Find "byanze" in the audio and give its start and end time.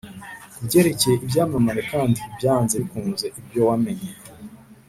2.35-2.73